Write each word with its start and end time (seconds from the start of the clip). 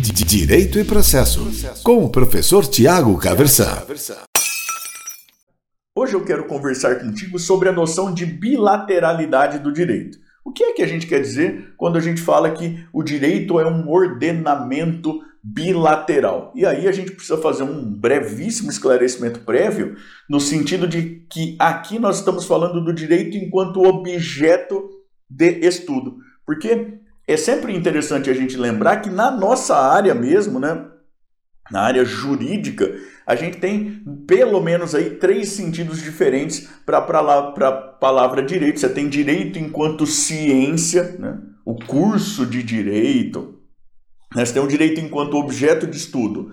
Direito 0.00 0.78
e 0.78 0.84
Processo, 0.84 1.50
com 1.82 2.04
o 2.04 2.08
professor 2.08 2.64
Tiago 2.64 3.18
Caversan. 3.18 3.82
Hoje 5.92 6.14
eu 6.14 6.24
quero 6.24 6.46
conversar 6.46 7.00
contigo 7.00 7.36
sobre 7.36 7.68
a 7.68 7.72
noção 7.72 8.14
de 8.14 8.24
bilateralidade 8.24 9.58
do 9.58 9.72
direito. 9.72 10.16
O 10.44 10.52
que 10.52 10.62
é 10.62 10.72
que 10.72 10.82
a 10.82 10.86
gente 10.86 11.08
quer 11.08 11.20
dizer 11.20 11.74
quando 11.76 11.98
a 11.98 12.00
gente 12.00 12.20
fala 12.20 12.52
que 12.52 12.78
o 12.92 13.02
direito 13.02 13.58
é 13.58 13.66
um 13.66 13.88
ordenamento 13.90 15.20
bilateral? 15.42 16.52
E 16.54 16.64
aí 16.64 16.86
a 16.86 16.92
gente 16.92 17.10
precisa 17.10 17.36
fazer 17.38 17.64
um 17.64 17.84
brevíssimo 17.84 18.70
esclarecimento 18.70 19.40
prévio, 19.40 19.96
no 20.30 20.38
sentido 20.38 20.86
de 20.86 21.26
que 21.28 21.56
aqui 21.58 21.98
nós 21.98 22.18
estamos 22.18 22.44
falando 22.44 22.84
do 22.84 22.94
direito 22.94 23.36
enquanto 23.36 23.82
objeto 23.82 24.88
de 25.28 25.58
estudo. 25.66 26.18
Porque 26.46 27.00
é 27.28 27.36
sempre 27.36 27.76
interessante 27.76 28.30
a 28.30 28.34
gente 28.34 28.56
lembrar 28.56 28.96
que 28.98 29.10
na 29.10 29.30
nossa 29.30 29.76
área 29.76 30.14
mesmo, 30.14 30.58
né, 30.58 30.86
na 31.70 31.82
área 31.82 32.04
jurídica, 32.04 32.90
a 33.26 33.34
gente 33.34 33.58
tem 33.58 34.02
pelo 34.26 34.60
menos 34.62 34.94
aí 34.94 35.10
três 35.10 35.50
sentidos 35.50 36.02
diferentes 36.02 36.66
para 36.86 36.98
a 36.98 37.72
palavra 37.72 38.42
direito. 38.42 38.80
Você 38.80 38.88
tem 38.88 39.06
direito 39.06 39.58
enquanto 39.58 40.06
ciência, 40.06 41.16
né, 41.18 41.38
o 41.66 41.74
curso 41.74 42.46
de 42.46 42.62
direito. 42.62 43.58
Né, 44.34 44.44
você 44.44 44.54
tem 44.54 44.62
o 44.62 44.68
direito 44.68 44.98
enquanto 44.98 45.36
objeto 45.36 45.86
de 45.86 45.98
estudo, 45.98 46.52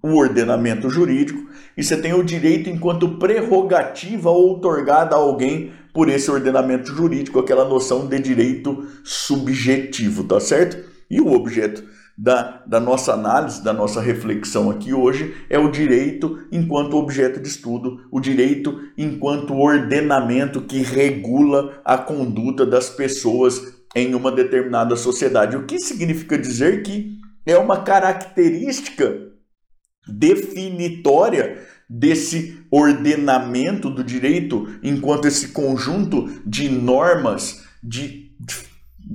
o 0.00 0.14
ordenamento 0.16 0.88
jurídico. 0.88 1.50
E 1.76 1.82
você 1.82 1.96
tem 1.96 2.14
o 2.14 2.22
direito 2.22 2.70
enquanto 2.70 3.18
prerrogativa 3.18 4.30
outorgada 4.30 5.16
a 5.16 5.18
alguém 5.18 5.72
por 5.92 6.08
esse 6.08 6.30
ordenamento 6.30 6.94
jurídico, 6.94 7.38
aquela 7.38 7.64
noção 7.64 8.06
de 8.06 8.18
direito 8.18 8.86
subjetivo, 9.04 10.24
tá 10.24 10.40
certo? 10.40 10.82
E 11.10 11.20
o 11.20 11.32
objeto 11.32 11.84
da, 12.16 12.62
da 12.66 12.78
nossa 12.78 13.12
análise, 13.12 13.62
da 13.62 13.72
nossa 13.72 14.00
reflexão 14.00 14.70
aqui 14.70 14.92
hoje 14.92 15.34
é 15.48 15.58
o 15.58 15.70
direito 15.70 16.46
enquanto 16.50 16.96
objeto 16.96 17.40
de 17.40 17.48
estudo, 17.48 18.06
o 18.10 18.20
direito 18.20 18.80
enquanto 18.96 19.54
ordenamento 19.54 20.62
que 20.62 20.78
regula 20.82 21.80
a 21.84 21.98
conduta 21.98 22.64
das 22.64 22.88
pessoas 22.90 23.82
em 23.94 24.14
uma 24.14 24.32
determinada 24.32 24.96
sociedade. 24.96 25.56
O 25.56 25.66
que 25.66 25.78
significa 25.78 26.38
dizer 26.38 26.82
que 26.82 27.18
é 27.44 27.56
uma 27.58 27.82
característica 27.82 29.32
definitória 30.06 31.58
desse 31.94 32.64
ordenamento 32.70 33.90
do 33.90 34.02
direito 34.02 34.66
enquanto 34.82 35.28
esse 35.28 35.48
conjunto 35.48 36.40
de 36.46 36.70
normas 36.70 37.64
de, 37.82 38.30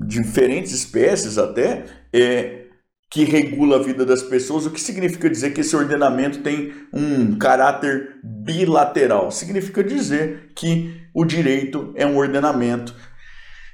diferentes 0.06 0.72
espécies 0.74 1.40
até 1.40 1.86
é, 2.14 2.66
que 3.10 3.24
regula 3.24 3.78
a 3.78 3.84
vida 3.84 4.06
das 4.06 4.22
pessoas, 4.22 4.68
o 4.68 4.72
que 4.72 4.80
significa 4.80 5.28
dizer 5.28 5.54
que 5.54 5.62
esse 5.62 5.76
ordenamento 5.76 6.44
tem 6.44 6.72
um 6.94 7.36
caráter 7.40 8.18
bilateral? 8.24 9.32
Significa 9.32 9.84
dizer 9.84 10.52
que 10.56 11.02
o 11.16 11.26
direito 11.26 11.92
é 11.96 12.06
um 12.06 12.18
ordenamento 12.18 12.94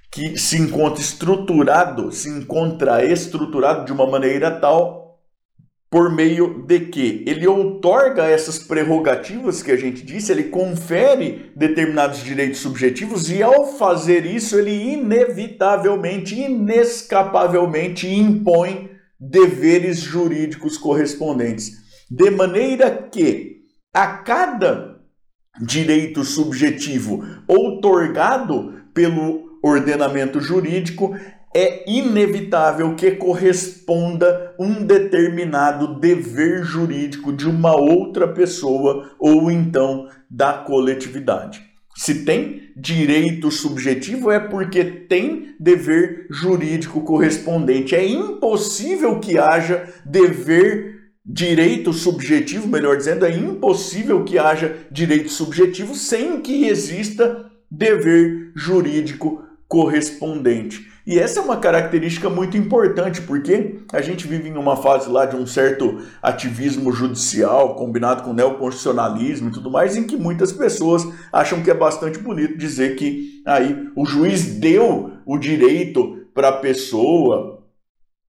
que 0.09 0.37
se 0.37 0.57
encontra 0.57 1.01
estruturado, 1.01 2.09
se 2.11 2.29
encontra 2.29 3.03
estruturado 3.03 3.83
de 3.83 3.91
uma 3.91 4.09
maneira 4.09 4.49
tal 4.49 5.02
por 5.93 6.11
meio 6.11 6.65
de 6.65 6.79
que 6.79 7.23
ele 7.27 7.45
outorga 7.45 8.23
essas 8.23 8.57
prerrogativas 8.57 9.61
que 9.61 9.69
a 9.69 9.77
gente 9.77 10.03
disse, 10.03 10.31
ele 10.31 10.45
confere 10.45 11.51
determinados 11.55 12.23
direitos 12.23 12.61
subjetivos 12.61 13.29
e 13.29 13.43
ao 13.43 13.67
fazer 13.77 14.25
isso 14.25 14.57
ele 14.57 14.71
inevitavelmente, 14.71 16.33
inescapavelmente 16.33 18.07
impõe 18.07 18.89
deveres 19.19 19.99
jurídicos 19.99 20.79
correspondentes. 20.79 21.73
De 22.09 22.31
maneira 22.31 22.89
que 22.89 23.57
a 23.93 24.17
cada 24.17 24.99
direito 25.61 26.23
subjetivo 26.23 27.23
outorgado 27.47 28.81
pelo 28.95 29.59
ordenamento 29.61 30.41
jurídico, 30.41 31.15
é 31.53 31.83
inevitável 31.87 32.95
que 32.95 33.11
corresponda 33.11 34.55
um 34.59 34.85
determinado 34.85 35.99
dever 35.99 36.63
jurídico 36.63 37.31
de 37.31 37.47
uma 37.47 37.75
outra 37.75 38.27
pessoa 38.27 39.11
ou 39.19 39.51
então 39.51 40.07
da 40.29 40.53
coletividade. 40.53 41.61
Se 41.95 42.25
tem 42.25 42.71
direito 42.75 43.51
subjetivo 43.51 44.31
é 44.31 44.39
porque 44.39 44.83
tem 44.83 45.55
dever 45.59 46.25
jurídico 46.31 47.01
correspondente. 47.01 47.95
É 47.95 48.03
impossível 48.03 49.19
que 49.19 49.37
haja 49.37 49.87
dever 50.03 50.93
direito 51.25 51.93
subjetivo, 51.93 52.67
melhor 52.67 52.97
dizendo, 52.97 53.25
é 53.25 53.31
impossível 53.31 54.23
que 54.25 54.37
haja 54.37 54.75
direito 54.91 55.29
subjetivo 55.29 55.95
sem 55.95 56.41
que 56.41 56.65
exista 56.65 57.45
dever 57.69 58.51
jurídico 58.55 59.43
correspondente. 59.67 60.92
E 61.05 61.19
essa 61.19 61.41
é 61.41 61.43
uma 61.43 61.57
característica 61.57 62.29
muito 62.29 62.55
importante, 62.55 63.21
porque 63.21 63.79
a 63.91 64.01
gente 64.01 64.25
vive 64.25 64.47
em 64.47 64.57
uma 64.57 64.77
fase 64.77 65.09
lá 65.09 65.25
de 65.25 65.35
um 65.35 65.45
certo 65.45 66.01
ativismo 66.21 66.93
judicial, 66.93 67.75
combinado 67.75 68.23
com 68.23 68.31
neoconstitucionalismo 68.31 69.49
e 69.49 69.51
tudo 69.51 69.69
mais, 69.69 69.97
em 69.97 70.07
que 70.07 70.15
muitas 70.15 70.53
pessoas 70.53 71.05
acham 71.31 71.61
que 71.61 71.69
é 71.69 71.73
bastante 71.73 72.19
bonito 72.19 72.57
dizer 72.57 72.95
que 72.95 73.41
aí 73.45 73.89
o 73.97 74.05
juiz 74.05 74.45
deu 74.59 75.11
o 75.25 75.37
direito 75.37 76.25
para 76.33 76.49
a 76.49 76.57
pessoa 76.57 77.61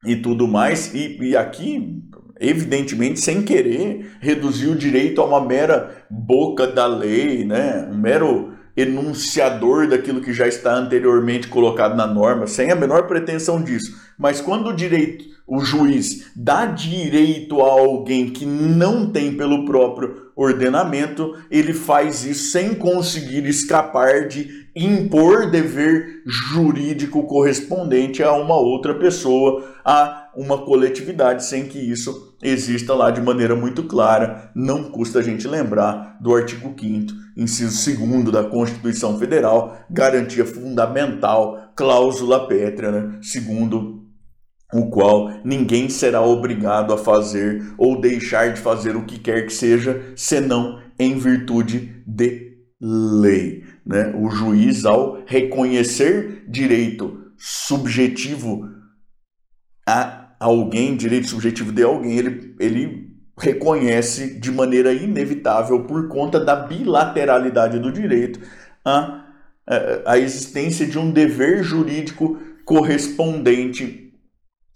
e 0.05 0.17
tudo 0.17 0.49
mais, 0.49 0.93
e, 0.93 1.17
e 1.21 1.37
aqui 1.37 2.03
evidentemente 2.41 3.21
sem 3.21 3.43
querer 3.43 4.17
reduzir 4.21 4.69
o 4.69 4.77
direito 4.77 5.21
a 5.21 5.25
uma 5.25 5.41
mera 5.41 6.05
boca 6.11 6.67
da 6.67 6.87
lei, 6.87 7.45
né? 7.45 7.89
um 7.91 7.97
mero 7.97 8.54
enunciador 8.77 9.89
daquilo 9.89 10.21
que 10.21 10.33
já 10.33 10.47
está 10.47 10.75
anteriormente 10.75 11.49
colocado 11.49 11.97
na 11.97 12.07
norma, 12.07 12.47
sem 12.47 12.71
a 12.71 12.77
menor 12.77 13.07
pretensão 13.07 13.63
disso. 13.63 13.97
Mas 14.19 14.41
quando 14.41 14.69
o 14.69 14.77
direito, 14.77 15.25
o 15.47 15.61
juiz 15.61 16.31
dá 16.35 16.67
direito 16.67 17.61
a 17.61 17.71
alguém 17.71 18.31
que 18.31 18.47
não 18.47 19.11
tem 19.11 19.37
pelo 19.37 19.65
próprio 19.65 20.25
ordenamento, 20.35 21.37
ele 21.51 21.73
faz 21.73 22.25
isso 22.25 22.51
sem 22.51 22.75
conseguir 22.75 23.47
escapar 23.47 24.27
de 24.27 24.65
impor 24.75 25.51
dever 25.51 26.23
jurídico 26.27 27.23
correspondente 27.25 28.23
a 28.23 28.33
uma 28.33 28.57
outra 28.57 28.95
pessoa, 28.95 29.65
a 29.85 30.31
uma 30.35 30.59
coletividade, 30.59 31.45
sem 31.45 31.67
que 31.67 31.79
isso 31.79 32.34
exista 32.45 32.95
lá 32.95 33.11
de 33.11 33.21
maneira 33.21 33.57
muito 33.57 33.83
clara. 33.85 34.53
Não 34.55 34.85
custa 34.85 35.19
a 35.19 35.23
gente 35.23 35.49
lembrar 35.49 36.19
do 36.21 36.35
artigo 36.35 36.75
5 36.79 37.25
inciso 37.37 37.97
2 37.97 38.31
da 38.31 38.45
Constituição 38.45 39.19
Federal, 39.19 39.77
garantia 39.91 40.45
fundamental, 40.45 41.73
cláusula 41.75 42.47
pétrea, 42.47 42.93
né? 42.93 43.19
segundo 43.23 44.05
o 44.73 44.89
qual 44.91 45.31
ninguém 45.45 45.89
será 45.89 46.21
obrigado 46.21 46.93
a 46.93 46.99
fazer 46.99 47.75
ou 47.79 48.01
deixar 48.01 48.53
de 48.53 48.61
fazer 48.61 48.97
o 48.97 49.05
que 49.05 49.19
quer 49.19 49.47
que 49.47 49.53
seja, 49.53 50.13
senão 50.17 50.81
em 50.99 51.19
virtude 51.19 52.03
de 52.07 52.55
lei. 52.81 53.65
Né? 53.87 54.15
O 54.17 54.31
juiz, 54.31 54.85
ao 54.85 55.23
reconhecer 55.27 56.45
direito 56.49 57.21
subjetivo 57.37 58.69
a 59.87 60.24
alguém, 60.45 60.95
direito 60.95 61.27
subjetivo 61.27 61.73
de 61.73 61.83
alguém, 61.83 62.19
ele, 62.19 62.55
ele 62.61 63.11
reconhece 63.37 64.39
de 64.39 64.53
maneira 64.53 64.93
inevitável, 64.93 65.85
por 65.85 66.07
conta 66.09 66.39
da 66.39 66.55
bilateralidade 66.55 67.79
do 67.79 67.91
direito, 67.91 68.41
a, 68.85 69.25
a 70.05 70.19
existência 70.19 70.87
de 70.87 70.99
um 70.99 71.11
dever 71.11 71.63
jurídico 71.63 72.39
correspondente 72.67 74.04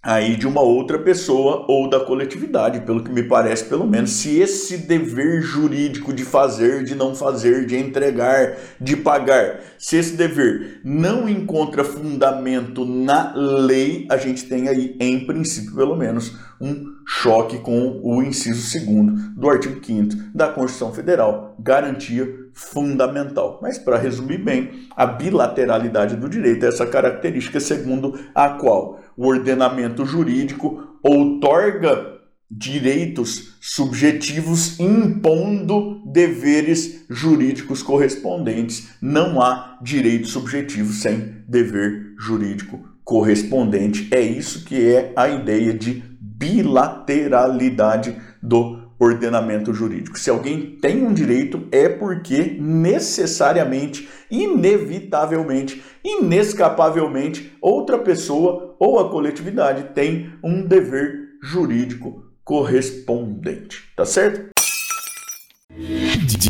aí 0.03 0.36
de 0.36 0.47
uma 0.47 0.60
outra 0.60 0.98
pessoa 0.98 1.65
ou 1.68 1.91
da 1.91 2.00
coletividade, 2.00 2.80
pelo 2.80 3.03
que 3.03 3.10
me 3.10 3.24
parece, 3.24 3.65
pelo 3.65 3.86
menos, 3.86 4.10
se 4.12 4.39
esse 4.39 4.78
dever 4.78 5.42
jurídico 5.42 6.12
de 6.12 6.24
fazer, 6.24 6.84
de 6.84 6.95
não 6.95 7.15
fazer, 7.15 7.66
de 7.66 7.77
entregar, 7.77 8.56
de 8.80 8.97
pagar, 8.97 9.60
se 9.78 9.97
esse 9.97 10.16
dever 10.16 10.80
não 10.84 11.28
encontra 11.28 11.83
fundamento 11.83 12.84
na 12.84 13.33
lei, 13.34 14.06
a 14.10 14.16
gente 14.16 14.45
tem 14.45 14.68
aí, 14.68 14.97
em 15.00 15.27
princípio, 15.27 15.74
pelo 15.74 15.97
menos, 15.97 16.36
um 16.60 16.84
choque 17.07 17.59
com 17.59 18.01
o 18.03 18.22
inciso 18.22 18.63
segundo 18.63 19.13
do 19.37 19.49
artigo 19.49 19.84
5 19.84 20.15
da 20.34 20.49
Constituição 20.49 20.93
Federal, 20.93 21.55
garantia 21.59 22.49
fundamental. 22.53 23.59
Mas 23.63 23.78
para 23.78 23.99
resumir 23.99 24.39
bem, 24.39 24.89
a 24.97 25.07
bilateralidade 25.07 26.16
do 26.16 26.28
direito 26.28 26.65
é 26.65 26.69
essa 26.69 26.87
característica 26.87 27.60
segundo 27.60 28.19
a 28.34 28.51
qual 28.51 29.01
o 29.16 29.27
ordenamento 29.27 30.05
jurídico 30.05 30.99
outorga 31.03 32.19
direitos 32.51 33.57
subjetivos 33.60 34.81
impondo 34.81 36.03
deveres 36.07 37.05
jurídicos 37.10 37.83
correspondentes. 37.83 38.89
Não 39.03 39.41
há 39.41 39.78
direito 39.83 40.28
subjetivo 40.28 40.93
sem 40.93 41.43
dever 41.47 42.15
jurídico 42.19 42.89
correspondente. 43.05 44.09
É 44.10 44.21
isso 44.21 44.65
que 44.65 44.87
é 44.87 45.13
a 45.16 45.28
ideia 45.28 45.72
de 45.72 46.03
bilateralidade 46.38 48.16
do 48.40 48.78
ordenamento 48.98 49.72
jurídico. 49.72 50.18
Se 50.18 50.30
alguém 50.30 50.76
tem 50.80 51.04
um 51.04 51.12
direito, 51.12 51.66
é 51.70 51.88
porque 51.88 52.56
necessariamente, 52.60 54.08
inevitavelmente, 54.30 55.82
inescapavelmente, 56.04 57.56
outra 57.60 57.98
pessoa 57.98 58.76
ou 58.78 58.98
a 58.98 59.10
coletividade 59.10 59.94
tem 59.94 60.32
um 60.42 60.62
dever 60.62 61.28
jurídico 61.42 62.24
correspondente. 62.44 63.84
Tá 63.96 64.04
certo? 64.04 64.48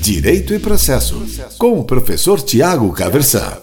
Direito 0.00 0.55
e 0.55 0.58
processo, 0.58 1.23
com 1.58 1.79
o 1.79 1.85
professor 1.85 2.40
Tiago 2.40 2.90
Caversan. 2.93 3.58